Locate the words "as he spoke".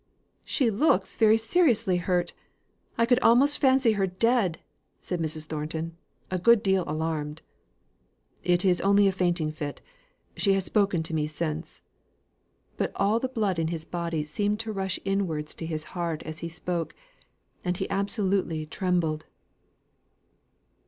16.23-16.95